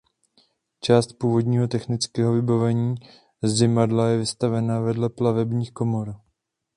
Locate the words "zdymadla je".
3.43-4.17